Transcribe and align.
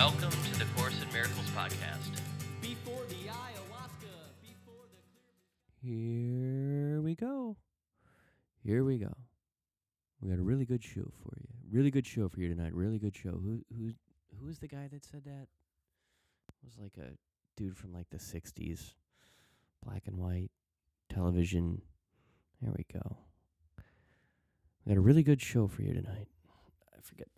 Welcome 0.00 0.30
to 0.30 0.58
the 0.58 0.64
Course 0.78 0.94
in 1.02 1.12
Miracles 1.12 1.46
podcast. 1.54 2.22
Before 2.62 3.04
the 3.10 3.16
ayahuasca, 3.16 4.14
before 4.40 4.86
the 4.88 5.86
Here 5.86 7.02
we 7.02 7.14
go. 7.14 7.58
Here 8.64 8.82
we 8.82 8.96
go. 8.96 9.12
We 10.22 10.30
got 10.30 10.38
a 10.38 10.42
really 10.42 10.64
good 10.64 10.82
show 10.82 11.12
for 11.22 11.36
you. 11.38 11.48
Really 11.70 11.90
good 11.90 12.06
show 12.06 12.30
for 12.30 12.40
you 12.40 12.48
tonight. 12.48 12.72
Really 12.72 12.98
good 12.98 13.14
show. 13.14 13.32
Who 13.32 13.60
who 13.76 13.90
who 14.38 14.46
was 14.46 14.58
the 14.58 14.68
guy 14.68 14.88
that 14.90 15.04
said 15.04 15.24
that? 15.26 15.48
It 16.48 16.64
was 16.64 16.78
like 16.80 16.96
a 16.96 17.10
dude 17.58 17.76
from 17.76 17.92
like 17.92 18.08
the 18.08 18.16
'60s, 18.16 18.94
black 19.84 20.04
and 20.06 20.16
white 20.16 20.50
television. 21.10 21.82
There 22.62 22.72
we 22.74 22.86
go. 22.90 23.18
We 24.86 24.94
got 24.94 24.96
a 24.96 25.02
really 25.02 25.22
good 25.22 25.42
show 25.42 25.68
for 25.68 25.82
you 25.82 25.92
tonight. 25.92 26.28
I 26.96 27.02
forget. 27.02 27.28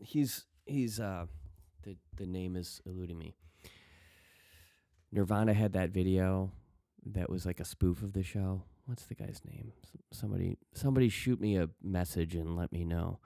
He's 0.00 0.46
he's 0.66 1.00
uh 1.00 1.26
the 1.82 1.96
the 2.16 2.26
name 2.26 2.56
is 2.56 2.80
eluding 2.86 3.18
me. 3.18 3.34
Nirvana 5.10 5.52
had 5.52 5.72
that 5.74 5.90
video 5.90 6.52
that 7.04 7.28
was 7.28 7.44
like 7.44 7.60
a 7.60 7.64
spoof 7.64 8.02
of 8.02 8.12
the 8.12 8.22
show. 8.22 8.62
What's 8.86 9.04
the 9.04 9.14
guy's 9.14 9.40
name? 9.44 9.72
Somebody 10.10 10.58
somebody 10.74 11.08
shoot 11.08 11.40
me 11.40 11.56
a 11.56 11.68
message 11.82 12.34
and 12.34 12.56
let 12.56 12.72
me 12.72 12.84
know. 12.84 13.18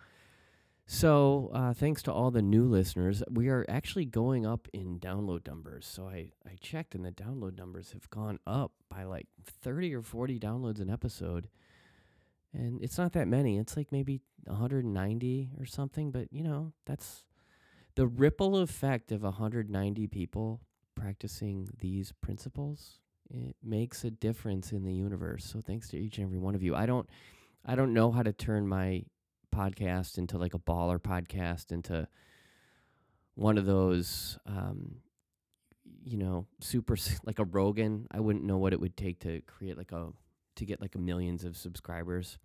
So, 0.88 1.50
uh, 1.52 1.74
thanks 1.74 2.00
to 2.04 2.12
all 2.12 2.30
the 2.30 2.42
new 2.42 2.64
listeners, 2.64 3.20
we 3.28 3.48
are 3.48 3.66
actually 3.68 4.04
going 4.04 4.46
up 4.46 4.68
in 4.72 5.00
download 5.00 5.44
numbers. 5.44 5.84
So 5.84 6.06
I, 6.06 6.30
I 6.46 6.54
checked, 6.60 6.94
and 6.94 7.04
the 7.04 7.10
download 7.10 7.58
numbers 7.58 7.90
have 7.90 8.08
gone 8.08 8.38
up 8.46 8.70
by 8.88 9.02
like 9.02 9.26
30 9.44 9.92
or 9.96 10.02
40 10.02 10.38
downloads 10.38 10.80
an 10.80 10.88
episode. 10.88 11.48
And 12.54 12.80
it's 12.80 12.98
not 12.98 13.14
that 13.14 13.26
many. 13.26 13.58
It's 13.58 13.76
like 13.76 13.90
maybe 13.90 14.20
190 14.44 15.50
or 15.58 15.66
something. 15.66 16.12
But, 16.12 16.32
you 16.32 16.44
know, 16.44 16.72
that's 16.86 17.24
the 17.96 18.06
ripple 18.06 18.58
effect 18.58 19.10
of 19.10 19.22
190 19.22 20.06
people 20.06 20.60
practicing 20.94 21.68
these 21.80 22.12
principles 22.22 23.00
it 23.30 23.56
makes 23.62 24.04
a 24.04 24.10
difference 24.10 24.72
in 24.72 24.84
the 24.84 24.92
universe. 24.92 25.44
So 25.44 25.60
thanks 25.60 25.88
to 25.88 25.98
each 25.98 26.18
and 26.18 26.26
every 26.26 26.38
one 26.38 26.54
of 26.54 26.62
you. 26.62 26.74
I 26.74 26.86
don't 26.86 27.08
i 27.68 27.74
don't 27.74 27.92
know 27.92 28.12
how 28.12 28.22
to 28.22 28.32
turn 28.32 28.68
my 28.68 29.02
podcast 29.54 30.18
into 30.18 30.38
like 30.38 30.54
a 30.54 30.58
baller 30.58 31.00
podcast 31.00 31.72
into 31.72 32.06
one 33.34 33.58
of 33.58 33.66
those 33.66 34.38
um 34.46 34.96
you 36.04 36.16
know 36.16 36.46
super 36.60 36.96
like 37.24 37.38
a 37.38 37.44
rogan. 37.44 38.06
I 38.10 38.20
wouldn't 38.20 38.44
know 38.44 38.58
what 38.58 38.72
it 38.72 38.80
would 38.80 38.96
take 38.96 39.20
to 39.20 39.40
create 39.42 39.76
like 39.76 39.92
a 39.92 40.12
to 40.56 40.64
get 40.64 40.80
like 40.80 40.94
a 40.94 40.98
millions 40.98 41.44
of 41.44 41.56
subscribers 41.56 42.38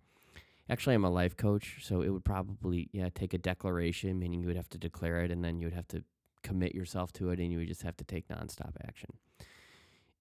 actually 0.70 0.94
i'm 0.94 1.04
a 1.04 1.10
life 1.10 1.36
coach 1.36 1.78
so 1.82 2.02
it 2.02 2.08
would 2.10 2.24
probably 2.24 2.88
yeah 2.92 3.08
take 3.14 3.34
a 3.34 3.38
declaration 3.38 4.18
meaning 4.18 4.40
you 4.40 4.46
would 4.46 4.56
have 4.56 4.68
to 4.68 4.78
declare 4.78 5.22
it 5.22 5.30
and 5.30 5.44
then 5.44 5.58
you 5.58 5.66
would 5.66 5.74
have 5.74 5.88
to 5.88 6.02
commit 6.42 6.74
yourself 6.74 7.12
to 7.12 7.30
it 7.30 7.38
and 7.38 7.52
you 7.52 7.58
would 7.58 7.68
just 7.68 7.82
have 7.82 7.96
to 7.96 8.04
take 8.04 8.28
nonstop 8.28 8.72
action 8.84 9.10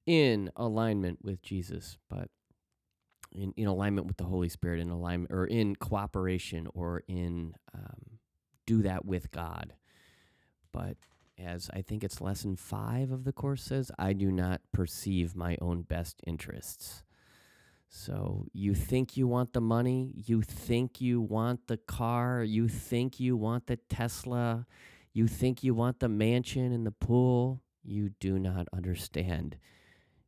in 0.05 0.49
alignment 0.55 1.19
with 1.23 1.41
Jesus, 1.41 1.97
but 2.09 2.29
in, 3.31 3.53
in 3.55 3.67
alignment 3.67 4.07
with 4.07 4.17
the 4.17 4.25
Holy 4.25 4.49
Spirit, 4.49 4.79
in 4.79 4.89
alignment 4.89 5.31
or 5.31 5.45
in 5.45 5.75
cooperation 5.75 6.67
or 6.73 7.03
in 7.07 7.53
um, 7.73 8.19
do 8.65 8.81
that 8.81 9.05
with 9.05 9.31
God. 9.31 9.73
But 10.71 10.97
as 11.37 11.69
I 11.73 11.81
think 11.81 12.03
it's 12.03 12.21
lesson 12.21 12.55
five 12.55 13.11
of 13.11 13.23
the 13.23 13.33
course 13.33 13.63
says, 13.63 13.91
I 13.97 14.13
do 14.13 14.31
not 14.31 14.61
perceive 14.71 15.35
my 15.35 15.57
own 15.61 15.83
best 15.83 16.21
interests. 16.25 17.03
So 17.93 18.45
you 18.53 18.73
think 18.73 19.17
you 19.17 19.27
want 19.27 19.51
the 19.51 19.59
money, 19.59 20.13
you 20.15 20.41
think 20.41 21.01
you 21.01 21.19
want 21.19 21.67
the 21.67 21.75
car, 21.75 22.41
you 22.41 22.69
think 22.69 23.19
you 23.19 23.35
want 23.35 23.67
the 23.67 23.75
Tesla, 23.75 24.65
you 25.11 25.27
think 25.27 25.61
you 25.61 25.75
want 25.75 25.99
the 25.99 26.07
mansion 26.07 26.71
and 26.71 26.87
the 26.87 26.91
pool. 26.91 27.61
You 27.83 28.11
do 28.21 28.39
not 28.39 28.67
understand 28.71 29.57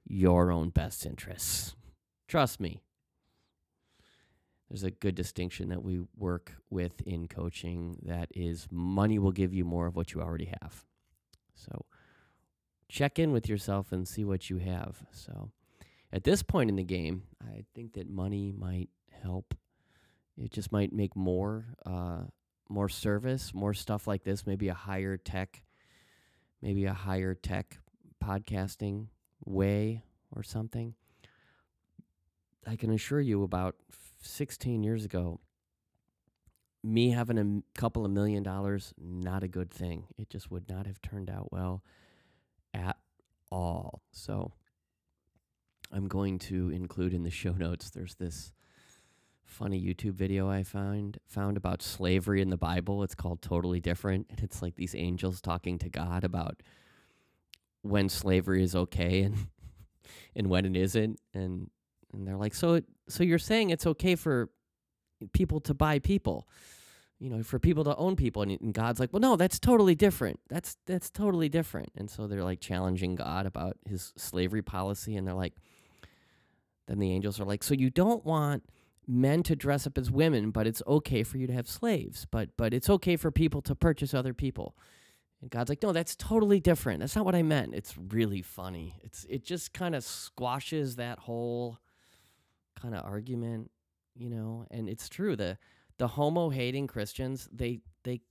your 0.05 0.51
own 0.51 0.71
best 0.71 1.05
interests. 1.05 1.73
Trust 2.27 2.59
me. 2.59 2.83
There's 4.69 4.83
a 4.83 4.91
good 4.91 5.15
distinction 5.15 5.69
that 5.69 5.83
we 5.83 6.01
work 6.17 6.55
with 6.69 6.99
in 7.05 7.29
coaching 7.29 7.97
that 8.03 8.27
is 8.35 8.67
money 8.69 9.19
will 9.19 9.31
give 9.31 9.53
you 9.53 9.63
more 9.63 9.87
of 9.87 9.95
what 9.95 10.13
you 10.13 10.21
already 10.21 10.51
have. 10.61 10.83
So 11.53 11.85
check 12.89 13.19
in 13.19 13.31
with 13.31 13.47
yourself 13.47 13.93
and 13.93 14.05
see 14.05 14.25
what 14.25 14.49
you 14.49 14.57
have. 14.57 15.05
So 15.11 15.51
at 16.13 16.23
this 16.23 16.43
point 16.43 16.69
in 16.69 16.75
the 16.75 16.83
game, 16.83 17.23
I 17.43 17.65
think 17.73 17.93
that 17.93 18.07
money 18.07 18.53
might 18.55 18.89
help. 19.23 19.55
It 20.37 20.51
just 20.51 20.71
might 20.71 20.93
make 20.93 21.15
more 21.15 21.65
uh, 21.85 22.21
more 22.69 22.87
service, 22.87 23.53
more 23.53 23.73
stuff 23.73 24.07
like 24.07 24.23
this, 24.23 24.45
maybe 24.45 24.69
a 24.69 24.73
higher 24.75 25.17
tech, 25.17 25.63
maybe 26.61 26.85
a 26.85 26.93
higher 26.93 27.33
tech 27.33 27.79
podcasting 28.23 29.07
way 29.43 30.03
or 30.35 30.43
something. 30.43 30.93
I 32.65 32.75
can 32.75 32.91
assure 32.91 33.19
you 33.19 33.43
about 33.43 33.75
16 34.21 34.83
years 34.83 35.03
ago, 35.03 35.39
me 36.83 37.09
having 37.09 37.37
a 37.37 37.79
couple 37.79 38.05
of 38.05 38.11
million 38.11 38.43
dollars, 38.43 38.93
not 38.97 39.43
a 39.43 39.47
good 39.47 39.71
thing. 39.71 40.05
It 40.17 40.29
just 40.29 40.49
would 40.49 40.69
not 40.69 40.85
have 40.85 41.01
turned 41.01 41.29
out 41.29 41.51
well 41.51 41.83
at 42.73 42.97
all. 43.51 44.01
So 44.11 44.53
I'm 45.93 46.07
going 46.07 46.39
to 46.39 46.69
include 46.71 47.13
in 47.13 47.23
the 47.23 47.29
show 47.29 47.51
notes, 47.51 47.91
there's 47.91 48.15
this 48.15 48.51
funny 49.45 49.79
YouTube 49.79 50.15
video 50.15 50.49
I 50.49 50.63
found 50.63 51.19
found 51.27 51.57
about 51.57 51.83
slavery 51.83 52.41
in 52.41 52.49
the 52.49 52.57
Bible. 52.57 53.03
It's 53.03 53.13
called 53.13 53.41
Totally 53.41 53.79
Different. 53.79 54.25
And 54.31 54.39
it's 54.41 54.61
like 54.61 54.75
these 54.75 54.95
angels 54.95 55.39
talking 55.39 55.77
to 55.79 55.89
God 55.89 56.23
about 56.23 56.63
when 57.83 58.09
slavery 58.09 58.63
is 58.63 58.75
okay 58.75 59.21
and 59.21 59.35
and 60.35 60.49
when 60.49 60.65
it 60.65 60.75
isn't 60.75 61.19
and 61.33 61.69
and 62.11 62.27
they're 62.27 62.37
like 62.37 62.55
so 62.55 62.75
it, 62.75 62.85
so 63.07 63.23
you're 63.23 63.37
saying 63.37 63.69
it's 63.69 63.85
okay 63.85 64.15
for 64.15 64.49
people 65.33 65.59
to 65.59 65.73
buy 65.73 65.99
people 65.99 66.47
you 67.19 67.29
know 67.29 67.43
for 67.43 67.59
people 67.59 67.83
to 67.83 67.95
own 67.97 68.15
people 68.15 68.41
and, 68.41 68.51
and 68.61 68.73
god's 68.73 68.99
like 68.99 69.11
well 69.11 69.19
no 69.19 69.35
that's 69.35 69.59
totally 69.59 69.95
different 69.95 70.39
that's 70.49 70.77
that's 70.85 71.09
totally 71.09 71.49
different 71.49 71.91
and 71.97 72.09
so 72.09 72.25
they're 72.25 72.43
like 72.43 72.59
challenging 72.59 73.15
god 73.15 73.45
about 73.45 73.77
his 73.87 74.13
slavery 74.17 74.61
policy 74.61 75.15
and 75.15 75.27
they're 75.27 75.33
like 75.33 75.53
then 76.87 76.99
the 76.99 77.11
angels 77.11 77.39
are 77.39 77.45
like 77.45 77.63
so 77.63 77.73
you 77.73 77.89
don't 77.89 78.25
want 78.25 78.63
men 79.05 79.43
to 79.43 79.55
dress 79.55 79.85
up 79.85 79.97
as 79.97 80.09
women 80.09 80.51
but 80.51 80.65
it's 80.65 80.81
okay 80.87 81.23
for 81.23 81.37
you 81.37 81.47
to 81.47 81.53
have 81.53 81.67
slaves 81.67 82.25
but 82.29 82.49
but 82.57 82.73
it's 82.73 82.89
okay 82.89 83.15
for 83.15 83.31
people 83.31 83.61
to 83.61 83.75
purchase 83.75 84.13
other 84.13 84.33
people 84.33 84.75
and 85.43 85.51
God's 85.51 85.67
like, 85.67 85.83
no, 85.83 85.91
that's 85.91 86.15
totally 86.15 86.61
different. 86.61 87.01
That's 87.01 87.17
not 87.17 87.25
what 87.25 87.35
I 87.35 87.43
meant. 87.43 87.75
It's 87.75 87.95
really 87.97 88.41
funny. 88.41 88.95
It's 89.03 89.25
it 89.29 89.43
just 89.43 89.73
kind 89.73 89.93
of 89.93 90.05
squashes 90.05 90.95
that 90.95 91.19
whole 91.19 91.79
kind 92.81 92.95
of 92.95 93.03
argument, 93.03 93.69
you 94.15 94.29
know. 94.29 94.65
And 94.71 94.87
it's 94.87 95.09
true. 95.09 95.35
The 95.35 95.57
the 95.97 96.07
homo 96.07 96.49
hating 96.49 96.87
Christians, 96.87 97.49
they 97.51 97.81
they 98.05 98.21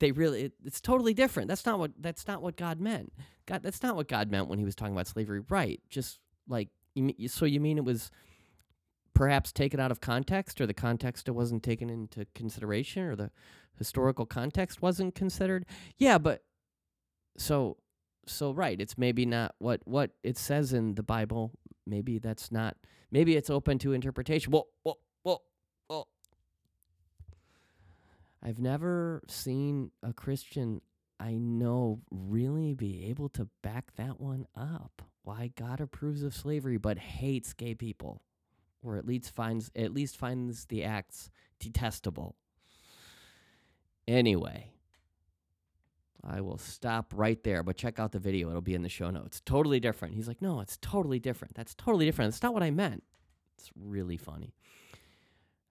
they 0.00 0.10
really 0.10 0.46
it, 0.46 0.52
it's 0.64 0.80
totally 0.80 1.14
different. 1.14 1.46
That's 1.46 1.64
not 1.64 1.78
what 1.78 1.92
that's 2.00 2.26
not 2.26 2.42
what 2.42 2.56
God 2.56 2.80
meant. 2.80 3.12
God, 3.46 3.62
that's 3.62 3.84
not 3.84 3.94
what 3.94 4.08
God 4.08 4.32
meant 4.32 4.48
when 4.48 4.58
He 4.58 4.64
was 4.64 4.74
talking 4.74 4.94
about 4.94 5.06
slavery. 5.06 5.42
Right? 5.48 5.80
Just 5.88 6.18
like 6.48 6.70
you, 7.08 7.28
so 7.28 7.44
you 7.44 7.60
mean 7.60 7.78
it 7.78 7.84
was 7.84 8.10
perhaps 9.14 9.52
taken 9.52 9.80
out 9.80 9.90
of 9.90 10.00
context, 10.00 10.60
or 10.60 10.66
the 10.66 10.74
context 10.74 11.28
it 11.28 11.32
wasn't 11.32 11.62
taken 11.62 11.90
into 11.90 12.26
consideration, 12.34 13.02
or 13.02 13.16
the 13.16 13.30
historical 13.78 14.26
context 14.26 14.82
wasn't 14.82 15.14
considered. 15.14 15.66
Yeah, 15.98 16.18
but 16.18 16.42
so 17.36 17.76
so 18.26 18.52
right, 18.52 18.80
it's 18.80 18.96
maybe 18.96 19.26
not 19.26 19.54
what 19.58 19.80
what 19.84 20.12
it 20.22 20.38
says 20.38 20.72
in 20.72 20.94
the 20.94 21.02
Bible. 21.02 21.52
Maybe 21.86 22.18
that's 22.18 22.52
not. 22.52 22.76
Maybe 23.10 23.36
it's 23.36 23.50
open 23.50 23.78
to 23.80 23.92
interpretation. 23.92 24.52
Well, 24.52 24.68
well, 24.84 24.98
well, 25.24 25.42
well. 25.88 26.08
I've 28.42 28.60
never 28.60 29.22
seen 29.26 29.90
a 30.02 30.12
Christian 30.12 30.80
I 31.20 31.34
know 31.34 32.00
really 32.10 32.72
be 32.72 33.04
able 33.10 33.28
to 33.30 33.48
back 33.62 33.94
that 33.96 34.18
one 34.18 34.46
up. 34.56 35.02
Why 35.22 35.52
God 35.54 35.80
approves 35.80 36.22
of 36.22 36.34
slavery 36.34 36.78
but 36.78 36.98
hates 36.98 37.52
gay 37.52 37.74
people, 37.74 38.22
or 38.82 38.96
at 38.96 39.06
least 39.06 39.34
finds 39.34 39.70
at 39.76 39.92
least 39.92 40.16
finds 40.16 40.64
the 40.64 40.82
acts 40.82 41.30
detestable. 41.58 42.36
Anyway, 44.08 44.72
I 46.24 46.40
will 46.40 46.56
stop 46.56 47.12
right 47.14 47.42
there, 47.44 47.62
but 47.62 47.76
check 47.76 48.00
out 48.00 48.12
the 48.12 48.18
video. 48.18 48.48
It'll 48.48 48.62
be 48.62 48.74
in 48.74 48.82
the 48.82 48.88
show 48.88 49.10
notes. 49.10 49.42
Totally 49.44 49.78
different. 49.78 50.14
He's 50.14 50.26
like, 50.26 50.40
no, 50.40 50.60
it's 50.60 50.78
totally 50.78 51.18
different. 51.18 51.54
That's 51.54 51.74
totally 51.74 52.06
different. 52.06 52.32
That's 52.32 52.42
not 52.42 52.54
what 52.54 52.62
I 52.62 52.70
meant. 52.70 53.04
It's 53.58 53.70
really 53.78 54.16
funny. 54.16 54.54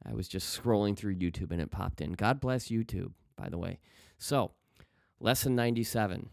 I 0.06 0.14
was 0.14 0.28
just 0.28 0.58
scrolling 0.58 0.96
through 0.96 1.16
YouTube 1.16 1.52
and 1.52 1.60
it 1.60 1.72
popped 1.72 2.02
in. 2.02 2.14
God 2.14 2.40
bless 2.40 2.68
YouTube, 2.68 3.14
by 3.36 3.50
the 3.50 3.58
way. 3.58 3.80
So, 4.18 4.52
lesson 5.20 5.56
97. 5.56 6.30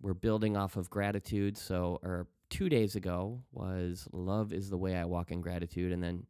We're 0.00 0.14
building 0.14 0.56
off 0.56 0.76
of 0.76 0.90
gratitude. 0.90 1.56
So, 1.56 1.98
or 2.02 2.26
two 2.48 2.68
days 2.68 2.96
ago 2.96 3.42
was 3.52 4.08
love 4.12 4.52
is 4.52 4.70
the 4.70 4.78
way 4.78 4.96
I 4.96 5.04
walk 5.04 5.30
in 5.30 5.40
gratitude. 5.40 5.92
And 5.92 6.02
then 6.02 6.26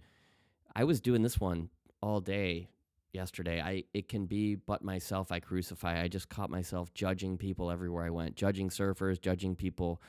I 0.74 0.84
was 0.84 1.00
doing 1.00 1.22
this 1.22 1.40
one 1.40 1.70
all 2.00 2.20
day 2.20 2.68
yesterday. 3.12 3.60
I 3.60 3.84
it 3.92 4.08
can 4.08 4.26
be 4.26 4.54
but 4.54 4.82
myself 4.82 5.32
I 5.32 5.40
crucify. 5.40 6.00
I 6.00 6.08
just 6.08 6.28
caught 6.28 6.50
myself 6.50 6.92
judging 6.94 7.36
people 7.36 7.70
everywhere 7.70 8.04
I 8.04 8.10
went, 8.10 8.36
judging 8.36 8.68
surfers, 8.68 9.20
judging 9.20 9.56
people 9.56 10.00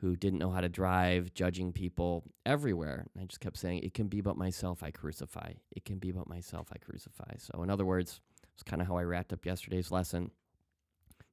who 0.00 0.16
didn't 0.16 0.38
know 0.38 0.50
how 0.50 0.62
to 0.62 0.68
drive, 0.68 1.34
judging 1.34 1.72
people 1.72 2.24
everywhere. 2.46 3.06
And 3.14 3.22
I 3.22 3.26
just 3.26 3.40
kept 3.40 3.58
saying, 3.58 3.80
it 3.82 3.92
can 3.92 4.08
be 4.08 4.22
but 4.22 4.36
myself 4.36 4.82
I 4.82 4.90
crucify. 4.90 5.52
It 5.72 5.84
can 5.84 5.98
be 5.98 6.10
but 6.10 6.26
myself 6.26 6.68
I 6.72 6.78
crucify. 6.78 7.34
So, 7.36 7.62
in 7.62 7.68
other 7.68 7.84
words, 7.84 8.20
it's 8.54 8.62
kind 8.62 8.80
of 8.80 8.88
how 8.88 8.96
I 8.96 9.04
wrapped 9.04 9.32
up 9.34 9.44
yesterday's 9.44 9.90
lesson. 9.90 10.30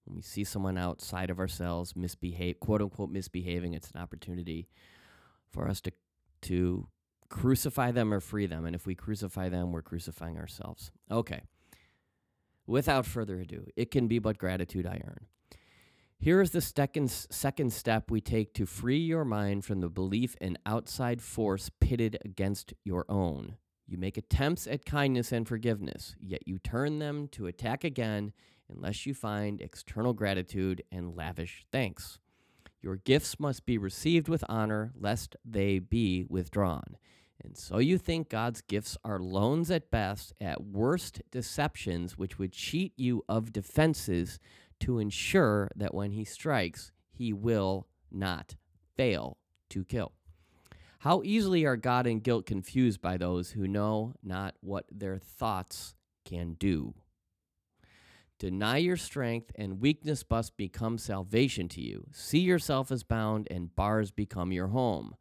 When 0.08 0.16
we 0.16 0.22
see 0.22 0.46
someone 0.46 0.78
outside 0.78 1.30
of 1.30 1.38
ourselves 1.38 1.96
misbehave, 1.96 2.60
quote 2.60 2.82
unquote, 2.82 3.10
misbehaving, 3.10 3.74
it's 3.74 3.92
an 3.92 4.00
opportunity 4.00 4.70
for 5.52 5.68
us 5.68 5.82
to 5.82 5.92
to 6.44 6.88
crucify 7.30 7.92
them 7.92 8.14
or 8.14 8.20
free 8.20 8.46
them. 8.46 8.66
And 8.66 8.76
if 8.76 8.86
we 8.86 8.96
crucify 8.96 9.50
them, 9.50 9.72
we're 9.72 9.82
crucifying 9.82 10.38
ourselves. 10.38 10.92
Okay. 11.12 11.42
Without 12.66 13.06
further 13.06 13.40
ado, 13.40 13.66
it 13.76 13.92
can 13.92 14.08
be 14.08 14.20
but 14.20 14.38
gratitude 14.38 14.86
I 14.86 15.02
earn. 15.06 15.26
Here 16.20 16.42
is 16.42 16.52
the 16.52 16.62
second, 16.62 17.12
second 17.12 17.74
step 17.74 18.10
we 18.10 18.22
take 18.22 18.54
to 18.56 18.66
free 18.66 18.98
your 18.98 19.26
mind 19.26 19.66
from 19.66 19.82
the 19.82 19.90
belief 19.90 20.36
in 20.42 20.58
outside 20.66 21.22
force 21.22 21.70
pitted 21.80 22.18
against 22.26 22.74
your 22.84 23.06
own. 23.10 23.58
You 23.86 23.98
make 23.98 24.18
attempts 24.18 24.68
at 24.68 24.86
kindness 24.86 25.32
and 25.32 25.48
forgiveness, 25.48 26.16
yet 26.20 26.48
you 26.48 26.60
turn 26.60 27.00
them 27.00 27.28
to 27.30 27.48
attack 27.48 27.84
again 27.84 28.34
unless 28.70 29.06
you 29.06 29.14
find 29.14 29.62
external 29.62 30.14
gratitude 30.14 30.84
and 30.92 31.16
lavish 31.16 31.66
thanks. 31.72 32.20
Your 32.82 32.98
gifts 32.98 33.40
must 33.40 33.66
be 33.66 33.78
received 33.78 34.28
with 34.28 34.44
honor, 34.48 34.94
lest 34.98 35.36
they 35.44 35.80
be 35.80 36.26
withdrawn. 36.30 36.98
And 37.44 37.58
so 37.58 37.78
you 37.78 37.98
think 37.98 38.30
God's 38.30 38.62
gifts 38.62 38.98
are 39.04 39.20
loans 39.20 39.70
at 39.72 39.92
best, 39.92 40.34
at 40.42 40.64
worst, 40.64 41.22
deceptions 41.32 42.18
which 42.18 42.40
would 42.40 42.52
cheat 42.52 42.94
you 42.98 43.24
of 43.30 43.54
defenses 43.54 44.40
to 44.80 45.00
ensure 45.00 45.70
that 45.76 45.94
when 45.94 46.12
He 46.12 46.24
strikes, 46.24 46.92
He 47.12 47.34
will 47.34 47.88
not 48.12 48.56
fail 48.96 49.38
to 49.70 49.84
kill. 49.84 50.14
How 51.00 51.22
easily 51.24 51.64
are 51.66 51.78
God 51.78 52.08
and 52.08 52.24
guilt 52.24 52.46
confused 52.46 53.02
by 53.02 53.18
those 53.18 53.52
who 53.52 53.68
know 53.68 54.14
not 54.24 54.56
what 54.62 54.86
their 54.92 55.18
thoughts 55.20 55.96
can 56.26 56.54
do? 56.54 56.96
Deny 58.40 58.78
your 58.78 58.98
strength, 58.98 59.52
and 59.56 59.82
weakness 59.82 60.24
must 60.30 60.58
become 60.58 61.00
salvation 61.00 61.68
to 61.70 61.82
you. 61.82 62.06
See 62.12 62.40
yourself 62.40 62.92
as 62.92 63.02
bound, 63.02 63.48
and 63.50 63.76
bars 63.76 64.12
become 64.12 64.52
your 64.52 64.68
home. 64.68 65.16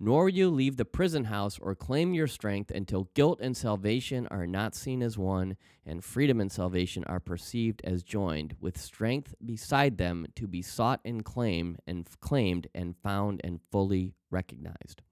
Nor 0.00 0.28
you 0.28 0.48
leave 0.48 0.78
the 0.78 0.84
prison 0.84 1.24
house 1.24 1.58
or 1.60 1.74
claim 1.74 2.14
your 2.14 2.26
strength 2.26 2.70
until 2.70 3.10
guilt 3.14 3.40
and 3.40 3.56
salvation 3.56 4.26
are 4.28 4.46
not 4.46 4.74
seen 4.74 5.02
as 5.02 5.18
one, 5.18 5.56
and 5.84 6.02
freedom 6.02 6.40
and 6.40 6.50
salvation 6.50 7.04
are 7.04 7.20
perceived 7.20 7.82
as 7.84 8.02
joined, 8.02 8.56
with 8.58 8.80
strength 8.80 9.34
beside 9.44 9.98
them 9.98 10.26
to 10.34 10.48
be 10.48 10.62
sought 10.62 11.00
and 11.04 11.24
claimed, 11.24 11.78
and 11.86 12.08
claimed 12.20 12.68
and 12.74 12.96
found 12.96 13.40
and 13.44 13.60
fully 13.70 14.14
recognized. 14.30 15.02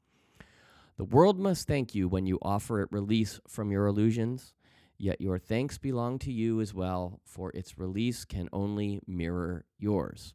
The 0.97 1.05
world 1.05 1.39
must 1.39 1.69
thank 1.69 1.95
you 1.95 2.09
when 2.09 2.27
you 2.27 2.39
offer 2.43 2.81
it 2.81 2.89
release 2.91 3.39
from 3.47 3.71
your 3.71 3.87
illusions. 3.87 4.55
Yet 5.03 5.23
your 5.23 5.39
thanks 5.39 5.79
belong 5.79 6.19
to 6.19 6.31
you 6.31 6.61
as 6.61 6.75
well, 6.75 7.23
for 7.25 7.51
its 7.53 7.79
release 7.79 8.27
can 8.27 8.51
only 8.53 9.01
mirror 9.07 9.65
yours. 9.79 10.35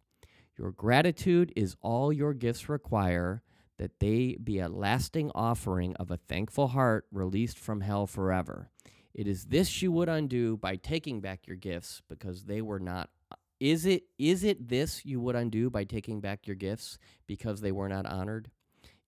Your 0.57 0.71
gratitude 0.71 1.53
is 1.55 1.75
all 1.81 2.11
your 2.11 2.33
gifts 2.33 2.67
require, 2.67 3.43
that 3.77 3.99
they 3.99 4.35
be 4.43 4.57
a 4.57 4.67
lasting 4.67 5.29
offering 5.35 5.95
of 5.97 6.09
a 6.09 6.17
thankful 6.17 6.69
heart 6.69 7.05
released 7.11 7.59
from 7.59 7.81
hell 7.81 8.07
forever. 8.07 8.71
It 9.13 9.27
is 9.27 9.45
this 9.45 9.83
you 9.83 9.91
would 9.91 10.09
undo 10.09 10.57
by 10.57 10.77
taking 10.77 11.21
back 11.21 11.45
your 11.45 11.57
gifts 11.57 12.01
because 12.09 12.45
they 12.45 12.63
were 12.63 12.79
not 12.79 13.11
is 13.59 13.85
it 13.85 14.05
is 14.17 14.43
it 14.43 14.67
this 14.67 15.05
you 15.05 15.19
would 15.19 15.35
undo 15.35 15.69
by 15.69 15.83
taking 15.83 16.21
back 16.21 16.47
your 16.47 16.55
gifts 16.55 16.97
because 17.27 17.61
they 17.61 17.71
were 17.71 17.87
not 17.87 18.07
honored? 18.07 18.49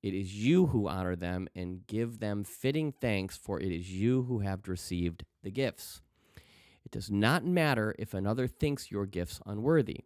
It 0.04 0.14
is 0.14 0.34
you 0.34 0.68
who 0.68 0.88
honor 0.88 1.16
them 1.16 1.48
and 1.56 1.86
give 1.88 2.20
them 2.20 2.44
fitting 2.44 2.92
thanks, 2.92 3.36
for 3.36 3.60
it 3.60 3.72
is 3.72 3.92
you 3.92 4.24
who 4.24 4.40
have 4.40 4.68
received 4.68 5.26
the 5.44 5.52
gifts. 5.52 6.02
It 6.86 6.92
does 6.92 7.12
not 7.12 7.46
matter 7.46 7.96
if 8.00 8.14
another 8.14 8.48
thinks 8.48 8.92
your 8.92 9.06
gifts 9.06 9.42
unworthy. 9.46 10.06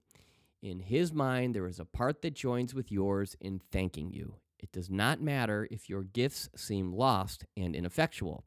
In 0.62 0.80
his 0.80 1.12
mind, 1.12 1.56
there 1.56 1.68
is 1.68 1.80
a 1.80 1.86
part 1.86 2.22
that 2.22 2.36
joins 2.36 2.74
with 2.74 2.92
yours 2.92 3.36
in 3.40 3.62
thanking 3.72 4.12
you. 4.12 4.36
It 4.60 4.72
does 4.72 4.90
not 4.90 5.22
matter 5.22 5.68
if 5.72 5.90
your 5.90 6.04
gifts 6.04 6.50
seem 6.56 6.94
lost 6.94 7.46
and 7.58 7.76
ineffectual. 7.76 8.44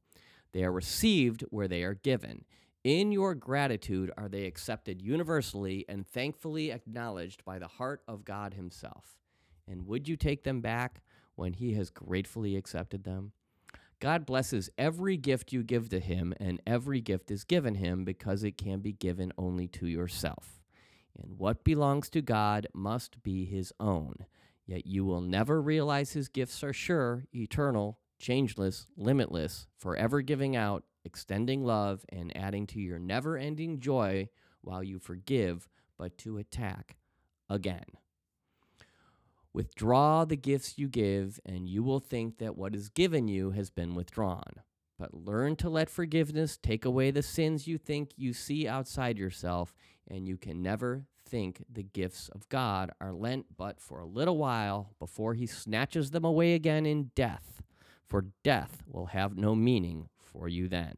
They 0.52 0.64
are 0.64 0.72
received 0.72 1.42
where 1.50 1.68
they 1.68 1.82
are 1.82 1.94
given. 1.94 2.44
In 2.84 3.12
your 3.12 3.34
gratitude 3.34 4.12
are 4.16 4.28
they 4.28 4.46
accepted 4.46 5.02
universally 5.02 5.84
and 5.88 6.06
thankfully 6.06 6.70
acknowledged 6.70 7.44
by 7.44 7.58
the 7.58 7.66
heart 7.66 8.02
of 8.06 8.24
God 8.24 8.54
Himself. 8.54 9.16
And 9.66 9.86
would 9.86 10.06
you 10.06 10.16
take 10.16 10.44
them 10.44 10.60
back? 10.60 11.02
When 11.36 11.54
he 11.54 11.74
has 11.74 11.90
gratefully 11.90 12.56
accepted 12.56 13.04
them? 13.04 13.32
God 14.00 14.26
blesses 14.26 14.70
every 14.76 15.16
gift 15.16 15.52
you 15.52 15.62
give 15.62 15.88
to 15.88 16.00
him, 16.00 16.34
and 16.38 16.60
every 16.66 17.00
gift 17.00 17.30
is 17.30 17.44
given 17.44 17.76
him 17.76 18.04
because 18.04 18.44
it 18.44 18.58
can 18.58 18.80
be 18.80 18.92
given 18.92 19.32
only 19.38 19.66
to 19.68 19.86
yourself. 19.86 20.60
And 21.16 21.38
what 21.38 21.64
belongs 21.64 22.10
to 22.10 22.20
God 22.20 22.66
must 22.74 23.22
be 23.22 23.44
his 23.44 23.72
own. 23.78 24.26
Yet 24.66 24.86
you 24.86 25.04
will 25.04 25.20
never 25.20 25.60
realize 25.60 26.12
his 26.12 26.28
gifts 26.28 26.64
are 26.64 26.72
sure, 26.72 27.24
eternal, 27.34 27.98
changeless, 28.18 28.86
limitless, 28.96 29.66
forever 29.76 30.22
giving 30.22 30.56
out, 30.56 30.84
extending 31.04 31.62
love, 31.62 32.04
and 32.08 32.36
adding 32.36 32.66
to 32.68 32.80
your 32.80 32.98
never 32.98 33.36
ending 33.36 33.78
joy 33.78 34.28
while 34.62 34.82
you 34.82 34.98
forgive, 34.98 35.68
but 35.98 36.16
to 36.18 36.38
attack 36.38 36.96
again. 37.48 37.84
Withdraw 39.54 40.24
the 40.24 40.36
gifts 40.36 40.78
you 40.78 40.88
give, 40.88 41.38
and 41.46 41.68
you 41.68 41.84
will 41.84 42.00
think 42.00 42.38
that 42.38 42.56
what 42.56 42.74
is 42.74 42.88
given 42.88 43.28
you 43.28 43.52
has 43.52 43.70
been 43.70 43.94
withdrawn. 43.94 44.42
But 44.98 45.14
learn 45.14 45.54
to 45.56 45.70
let 45.70 45.88
forgiveness 45.88 46.58
take 46.60 46.84
away 46.84 47.12
the 47.12 47.22
sins 47.22 47.68
you 47.68 47.78
think 47.78 48.10
you 48.16 48.32
see 48.32 48.66
outside 48.66 49.16
yourself, 49.16 49.72
and 50.08 50.26
you 50.26 50.36
can 50.36 50.60
never 50.60 51.06
think 51.24 51.64
the 51.72 51.84
gifts 51.84 52.28
of 52.34 52.48
God 52.48 52.90
are 53.00 53.12
lent 53.12 53.46
but 53.56 53.80
for 53.80 54.00
a 54.00 54.06
little 54.06 54.38
while 54.38 54.90
before 54.98 55.34
he 55.34 55.46
snatches 55.46 56.10
them 56.10 56.24
away 56.24 56.54
again 56.54 56.84
in 56.84 57.12
death, 57.14 57.62
for 58.08 58.26
death 58.42 58.82
will 58.88 59.06
have 59.06 59.36
no 59.36 59.54
meaning 59.54 60.08
for 60.18 60.48
you 60.48 60.66
then. 60.66 60.94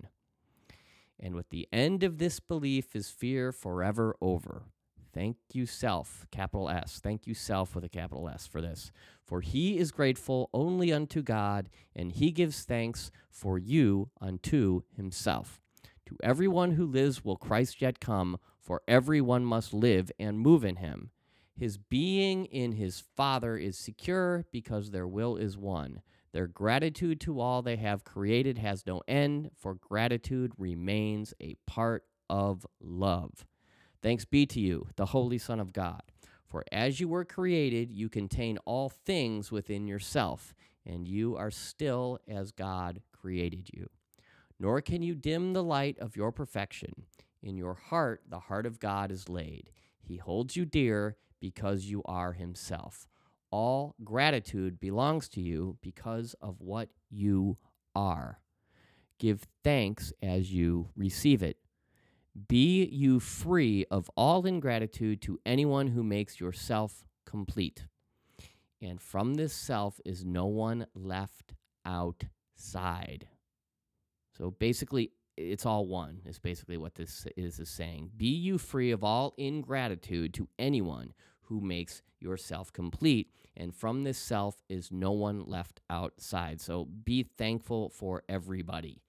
And 1.20 1.34
with 1.34 1.50
the 1.50 1.68
end 1.70 2.02
of 2.02 2.16
this 2.16 2.40
belief 2.40 2.96
is 2.96 3.10
fear 3.10 3.52
forever 3.52 4.16
over. 4.20 4.64
Thank 5.16 5.38
you, 5.54 5.64
self, 5.64 6.26
capital 6.30 6.68
S. 6.68 7.00
Thank 7.02 7.26
you, 7.26 7.32
self, 7.32 7.74
with 7.74 7.84
a 7.84 7.88
capital 7.88 8.28
S 8.28 8.46
for 8.46 8.60
this. 8.60 8.92
For 9.24 9.40
he 9.40 9.78
is 9.78 9.90
grateful 9.90 10.50
only 10.52 10.92
unto 10.92 11.22
God, 11.22 11.70
and 11.94 12.12
he 12.12 12.30
gives 12.30 12.64
thanks 12.64 13.10
for 13.30 13.56
you 13.56 14.10
unto 14.20 14.82
himself. 14.94 15.58
To 16.04 16.18
everyone 16.22 16.72
who 16.72 16.84
lives 16.84 17.24
will 17.24 17.38
Christ 17.38 17.80
yet 17.80 17.98
come, 17.98 18.36
for 18.60 18.82
everyone 18.86 19.46
must 19.46 19.72
live 19.72 20.12
and 20.18 20.38
move 20.38 20.66
in 20.66 20.76
him. 20.76 21.12
His 21.58 21.78
being 21.78 22.44
in 22.44 22.72
his 22.72 23.02
Father 23.16 23.56
is 23.56 23.78
secure 23.78 24.44
because 24.52 24.90
their 24.90 25.08
will 25.08 25.36
is 25.36 25.56
one. 25.56 26.02
Their 26.32 26.46
gratitude 26.46 27.20
to 27.22 27.40
all 27.40 27.62
they 27.62 27.76
have 27.76 28.04
created 28.04 28.58
has 28.58 28.86
no 28.86 29.00
end, 29.08 29.50
for 29.56 29.72
gratitude 29.72 30.52
remains 30.58 31.32
a 31.40 31.56
part 31.66 32.04
of 32.28 32.66
love. 32.82 33.46
Thanks 34.06 34.24
be 34.24 34.46
to 34.46 34.60
you, 34.60 34.86
the 34.94 35.06
Holy 35.06 35.36
Son 35.36 35.58
of 35.58 35.72
God. 35.72 36.00
For 36.46 36.64
as 36.70 37.00
you 37.00 37.08
were 37.08 37.24
created, 37.24 37.90
you 37.90 38.08
contain 38.08 38.56
all 38.58 38.88
things 38.88 39.50
within 39.50 39.88
yourself, 39.88 40.54
and 40.84 41.08
you 41.08 41.36
are 41.36 41.50
still 41.50 42.20
as 42.28 42.52
God 42.52 43.02
created 43.10 43.68
you. 43.74 43.88
Nor 44.60 44.80
can 44.80 45.02
you 45.02 45.16
dim 45.16 45.54
the 45.54 45.64
light 45.64 45.98
of 45.98 46.14
your 46.14 46.30
perfection. 46.30 46.92
In 47.42 47.56
your 47.56 47.74
heart, 47.74 48.22
the 48.28 48.38
heart 48.38 48.64
of 48.64 48.78
God 48.78 49.10
is 49.10 49.28
laid. 49.28 49.70
He 50.00 50.18
holds 50.18 50.54
you 50.54 50.64
dear 50.64 51.16
because 51.40 51.86
you 51.86 52.00
are 52.04 52.34
Himself. 52.34 53.08
All 53.50 53.96
gratitude 54.04 54.78
belongs 54.78 55.28
to 55.30 55.40
you 55.40 55.78
because 55.82 56.36
of 56.40 56.60
what 56.60 56.90
you 57.10 57.58
are. 57.96 58.38
Give 59.18 59.44
thanks 59.64 60.12
as 60.22 60.52
you 60.52 60.90
receive 60.94 61.42
it 61.42 61.56
be 62.48 62.84
you 62.84 63.20
free 63.20 63.86
of 63.90 64.10
all 64.16 64.44
ingratitude 64.44 65.22
to 65.22 65.40
anyone 65.46 65.88
who 65.88 66.02
makes 66.02 66.38
yourself 66.40 67.04
complete. 67.24 67.86
And 68.82 69.00
from 69.00 69.34
this 69.34 69.54
self 69.54 70.00
is 70.04 70.24
no 70.24 70.46
one 70.46 70.86
left 70.94 71.54
outside. 71.84 73.28
So 74.36 74.50
basically, 74.50 75.12
it's 75.36 75.64
all 75.64 75.86
one, 75.86 76.20
is 76.26 76.38
basically 76.38 76.76
what 76.76 76.94
this 76.94 77.26
is, 77.36 77.58
is 77.58 77.68
saying. 77.68 78.10
Be 78.16 78.28
you 78.28 78.58
free 78.58 78.90
of 78.90 79.02
all 79.02 79.34
ingratitude 79.38 80.34
to 80.34 80.48
anyone 80.58 81.14
who 81.42 81.60
makes 81.60 82.02
yourself 82.20 82.72
complete. 82.72 83.30
And 83.56 83.74
from 83.74 84.04
this 84.04 84.18
self 84.18 84.62
is 84.68 84.92
no 84.92 85.12
one 85.12 85.44
left 85.46 85.80
outside. 85.88 86.60
So 86.60 86.84
be 86.84 87.22
thankful 87.22 87.88
for 87.88 88.24
everybody, 88.28 89.02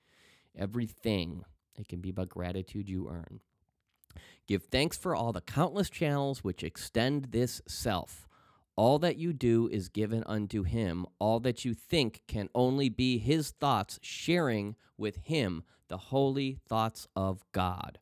everything, 0.58 1.44
It 1.78 1.88
can 1.88 2.02
be 2.02 2.12
but 2.12 2.30
gratitude 2.30 2.90
you 2.90 3.10
earn. 3.10 3.40
Give 4.48 4.64
thanks 4.64 4.98
for 4.98 5.16
all 5.16 5.34
the 5.34 5.42
countless 5.42 5.90
channels 5.90 6.44
which 6.44 6.64
extend 6.64 7.26
this 7.26 7.62
self. 7.68 8.28
All 8.76 9.00
that 9.00 9.18
you 9.18 9.34
do 9.34 9.68
is 9.72 9.90
given 9.90 10.24
unto 10.26 10.64
him. 10.64 11.06
All 11.20 11.40
that 11.42 11.66
you 11.66 11.74
think 11.74 12.22
can 12.28 12.50
only 12.54 12.90
be 12.90 13.18
his 13.18 13.52
thoughts, 13.52 14.00
sharing 14.02 14.76
with 14.98 15.18
him 15.24 15.64
the 15.88 15.98
holy 15.98 16.60
thoughts 16.68 17.08
of 17.16 17.44
God. 17.52 18.00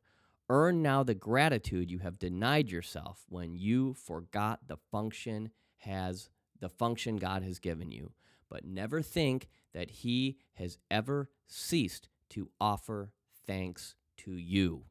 Earn 0.48 0.82
now 0.82 1.02
the 1.02 1.14
gratitude 1.14 1.90
you 1.90 1.98
have 2.00 2.18
denied 2.18 2.70
yourself 2.70 3.24
when 3.28 3.56
you 3.56 3.94
forgot 3.94 4.68
the 4.68 4.76
function 4.76 5.50
has 5.78 6.30
the 6.60 6.68
function 6.68 7.16
God 7.16 7.42
has 7.42 7.58
given 7.58 7.90
you. 7.90 8.12
But 8.48 8.64
never 8.64 9.02
think 9.02 9.48
that 9.74 9.90
he 9.90 10.38
has 10.54 10.78
ever 10.90 11.30
ceased 11.46 12.08
to 12.30 12.50
offer 12.60 13.10
thanks 13.46 13.94
to 14.18 14.32
you. 14.32 14.84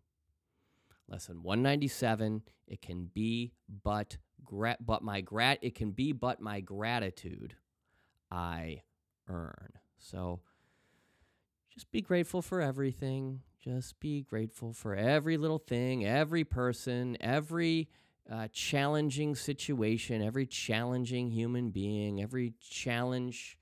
Lesson 1.08 1.44
197, 1.44 2.42
it 2.68 2.82
can 2.82 3.06
be 3.14 3.54
but 3.84 4.18
gra- 4.44 4.78
but 4.80 5.04
my 5.04 5.22
grat 5.22 5.60
it 5.62 5.76
can 5.76 5.92
be 5.92 6.12
but 6.12 6.42
my 6.42 6.62
gratitude 6.62 7.56
I 8.32 8.82
earn. 9.28 9.74
So 10.00 10.40
just 11.72 11.92
be 11.92 12.02
grateful 12.02 12.42
for 12.42 12.62
everything. 12.62 13.42
Just 13.62 14.00
be 14.00 14.22
grateful 14.22 14.74
for 14.74 14.96
every 14.96 15.38
little 15.38 15.60
thing, 15.60 16.06
every 16.06 16.44
person, 16.44 17.18
every 17.20 17.90
uh, 18.32 18.48
challenging 18.54 19.36
situation, 19.36 20.22
every 20.22 20.46
challenging 20.46 21.30
human 21.30 21.72
being, 21.72 22.22
every 22.22 22.54
challenge, 22.62 23.58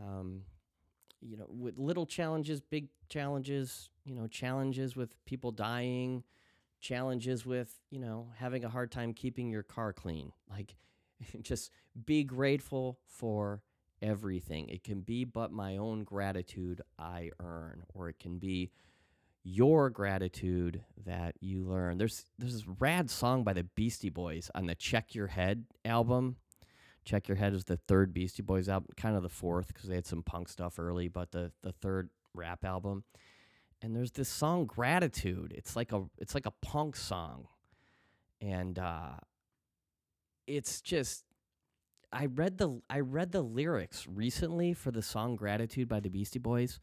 um, 0.00 0.42
you 1.20 1.36
know, 1.36 1.46
with 1.48 1.78
little 1.78 2.06
challenges, 2.06 2.60
big 2.60 2.88
challenges, 3.08 3.90
you 4.04 4.14
know, 4.14 4.26
challenges 4.26 4.96
with 4.96 5.14
people 5.24 5.50
dying, 5.50 6.22
challenges 6.80 7.44
with, 7.44 7.74
you 7.90 7.98
know, 7.98 8.28
having 8.36 8.64
a 8.64 8.68
hard 8.68 8.90
time 8.90 9.12
keeping 9.12 9.50
your 9.50 9.62
car 9.62 9.92
clean. 9.92 10.32
Like, 10.50 10.76
just 11.42 11.70
be 12.06 12.24
grateful 12.24 12.98
for 13.06 13.62
everything. 14.00 14.68
It 14.68 14.84
can 14.84 15.00
be 15.00 15.24
but 15.24 15.52
my 15.52 15.76
own 15.76 16.04
gratitude 16.04 16.82
I 16.98 17.30
earn, 17.40 17.82
or 17.94 18.08
it 18.08 18.18
can 18.18 18.38
be 18.38 18.70
your 19.44 19.90
gratitude 19.90 20.84
that 21.06 21.34
you 21.40 21.64
learn. 21.64 21.98
There's 21.98 22.24
there's 22.38 22.54
this 22.54 22.68
rad 22.80 23.10
song 23.10 23.44
by 23.44 23.54
the 23.54 23.64
Beastie 23.64 24.10
Boys 24.10 24.50
on 24.54 24.66
the 24.66 24.74
Check 24.74 25.14
Your 25.14 25.28
Head 25.28 25.64
album. 25.84 26.36
Check 27.08 27.26
Your 27.26 27.38
Head 27.38 27.54
is 27.54 27.64
the 27.64 27.78
third 27.78 28.12
Beastie 28.12 28.42
Boys 28.42 28.68
album, 28.68 28.90
kind 28.98 29.16
of 29.16 29.22
the 29.22 29.30
fourth 29.30 29.68
because 29.68 29.88
they 29.88 29.94
had 29.94 30.06
some 30.06 30.22
punk 30.22 30.46
stuff 30.46 30.78
early, 30.78 31.08
but 31.08 31.32
the 31.32 31.50
the 31.62 31.72
third 31.72 32.10
rap 32.34 32.66
album. 32.66 33.02
And 33.80 33.96
there's 33.96 34.10
this 34.12 34.28
song 34.28 34.66
Gratitude. 34.66 35.54
It's 35.56 35.74
like 35.74 35.92
a 35.92 36.04
it's 36.18 36.34
like 36.34 36.44
a 36.44 36.52
punk 36.60 36.96
song. 36.96 37.46
And 38.42 38.78
uh 38.78 39.16
it's 40.46 40.82
just 40.82 41.24
I 42.12 42.26
read 42.26 42.58
the 42.58 42.82
I 42.90 43.00
read 43.00 43.32
the 43.32 43.42
lyrics 43.42 44.06
recently 44.06 44.74
for 44.74 44.90
the 44.90 45.02
song 45.02 45.34
Gratitude 45.34 45.88
by 45.88 46.00
the 46.00 46.10
Beastie 46.10 46.38
Boys 46.38 46.78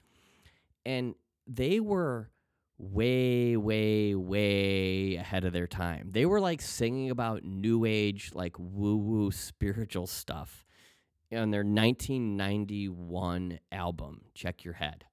and 0.85 1.13
they 1.45 1.79
were 1.79 2.31
way 2.77 3.55
way 3.55 4.15
way 4.15 5.15
ahead 5.15 5.45
of 5.45 5.53
their 5.53 5.67
time. 5.67 6.09
They 6.11 6.25
were 6.25 6.39
like 6.39 6.61
singing 6.61 7.09
about 7.09 7.43
new 7.43 7.85
age 7.85 8.31
like 8.33 8.55
woo 8.57 8.97
woo 8.97 9.31
spiritual 9.31 10.07
stuff 10.07 10.65
on 11.31 11.51
their 11.51 11.63
1991 11.63 13.59
album 13.71 14.21
Check 14.33 14.63
Your 14.63 14.73
Head. 14.75 15.05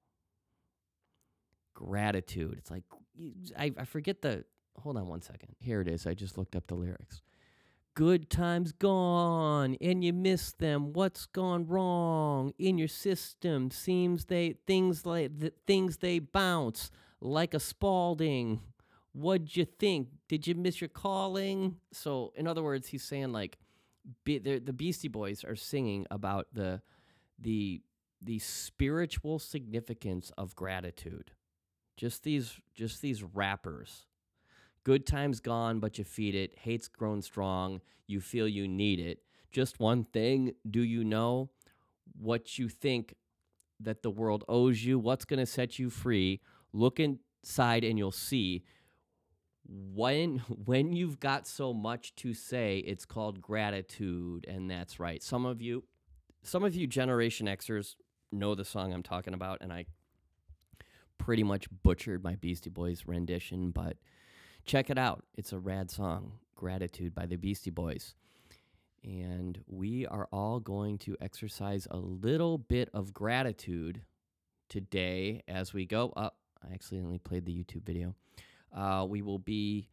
Gratitude. 1.73 2.55
It's 2.57 2.71
like 2.71 2.83
I 3.57 3.71
I 3.77 3.85
forget 3.85 4.21
the 4.21 4.45
Hold 4.79 4.97
on 4.97 5.07
one 5.07 5.21
second. 5.21 5.55
Here 5.59 5.81
it 5.81 5.87
is. 5.87 6.07
I 6.07 6.15
just 6.15 6.35
looked 6.37 6.55
up 6.55 6.65
the 6.67 6.75
lyrics 6.75 7.21
good 7.95 8.29
times 8.29 8.71
gone 8.71 9.77
and 9.79 10.03
you 10.03 10.11
miss 10.11 10.51
them 10.53 10.93
what's 10.93 11.27
gone 11.27 11.67
wrong 11.67 12.51
in 12.57 12.77
your 12.77 12.87
system 12.87 13.69
seems 13.69 14.25
they 14.25 14.55
things 14.65 15.05
like 15.05 15.37
the 15.37 15.53
things 15.67 15.97
they 15.97 16.17
bounce 16.17 16.89
like 17.23 17.55
a 17.55 17.59
spalding 17.59 18.61
what'd 19.13 19.57
you 19.57 19.65
think 19.65 20.09
did 20.27 20.47
you 20.47 20.55
miss 20.55 20.81
your 20.81 20.89
calling 20.89 21.77
so 21.93 22.33
in 22.35 22.47
other 22.47 22.63
words 22.63 22.89
he's 22.89 23.03
saying 23.03 23.31
like 23.31 23.57
be, 24.25 24.39
the 24.39 24.73
beastie 24.73 25.07
boys 25.09 25.45
are 25.45 25.55
singing 25.55 26.05
about 26.11 26.47
the 26.53 26.81
the 27.39 27.81
the 28.21 28.39
spiritual 28.39 29.39
significance 29.39 30.31
of 30.37 30.55
gratitude 30.55 31.31
just 31.97 32.23
these 32.23 32.59
just 32.75 33.01
these 33.01 33.23
rappers 33.23 34.07
Good 34.83 35.07
times 35.07 35.39
gone, 35.39 35.79
but 35.79 35.97
you 35.97 36.03
feed 36.03 36.35
it. 36.35 36.59
Hate's 36.59 36.89
grown 36.89 37.21
strong. 37.21 37.81
You 38.07 38.19
feel 38.19 38.47
you 38.47 38.67
need 38.67 38.99
it. 38.99 39.19
Just 39.51 39.79
one 39.79 40.03
thing 40.03 40.55
do 40.69 40.81
you 40.81 41.05
know? 41.05 41.51
What 42.19 42.59
you 42.59 42.69
think 42.69 43.15
that 43.79 44.03
the 44.03 44.11
world 44.11 44.43
owes 44.49 44.83
you, 44.83 44.99
what's 44.99 45.25
going 45.25 45.39
to 45.39 45.45
set 45.45 45.79
you 45.79 45.89
free. 45.89 46.41
Look 46.73 46.99
inside 46.99 47.83
and 47.83 47.97
you'll 47.97 48.11
see. 48.11 48.63
When 49.65 50.39
when 50.65 50.93
you've 50.93 51.19
got 51.19 51.47
so 51.47 51.73
much 51.73 52.15
to 52.17 52.33
say, 52.33 52.79
it's 52.79 53.05
called 53.05 53.41
gratitude, 53.41 54.45
and 54.47 54.69
that's 54.69 54.99
right. 54.99 55.23
Some 55.23 55.45
of 55.45 55.61
you, 55.61 55.83
some 56.41 56.63
of 56.63 56.75
you 56.75 56.87
Generation 56.87 57.47
Xers 57.47 57.95
know 58.31 58.55
the 58.55 58.65
song 58.65 58.93
I'm 58.93 59.03
talking 59.03 59.33
about, 59.33 59.59
and 59.61 59.71
I 59.71 59.85
pretty 61.17 61.43
much 61.43 61.67
butchered 61.83 62.23
my 62.23 62.35
Beastie 62.35 62.69
Boys 62.69 63.03
rendition, 63.05 63.71
but 63.71 63.95
Check 64.65 64.89
it 64.89 64.97
out. 64.97 65.25
It's 65.35 65.51
a 65.51 65.59
rad 65.59 65.91
song, 65.91 66.39
Gratitude 66.55 67.13
by 67.13 67.25
the 67.25 67.35
Beastie 67.35 67.69
Boys. 67.69 68.15
And 69.03 69.59
we 69.67 70.07
are 70.07 70.29
all 70.31 70.61
going 70.61 70.97
to 70.99 71.17
exercise 71.19 71.85
a 71.91 71.97
little 71.97 72.57
bit 72.57 72.89
of 72.93 73.13
gratitude 73.13 74.01
today 74.69 75.43
as 75.49 75.73
we 75.73 75.85
go 75.85 76.13
up. 76.15 76.37
I 76.67 76.73
accidentally 76.73 77.19
played 77.19 77.45
the 77.45 77.53
YouTube 77.53 77.83
video. 77.83 78.15
Uh, 78.75 79.05
we 79.07 79.21
will 79.21 79.39
be 79.39 79.89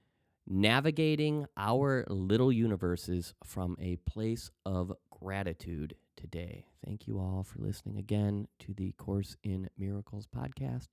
navigating 0.46 1.46
our 1.56 2.04
little 2.08 2.52
universes 2.52 3.34
from 3.44 3.76
a 3.80 3.96
place 3.96 4.50
of 4.64 4.92
gratitude 5.10 5.94
today. 6.16 6.66
Thank 6.84 7.06
you 7.06 7.18
all 7.18 7.44
for 7.44 7.60
listening 7.60 7.98
again 7.98 8.48
to 8.60 8.74
the 8.74 8.92
Course 8.92 9.36
in 9.42 9.68
Miracles 9.78 10.26
podcast. 10.26 10.88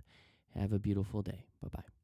Have 0.56 0.74
a 0.74 0.80
beautiful 0.80 1.22
day. 1.22 1.46
Bye 1.62 1.70
bye. 1.72 1.97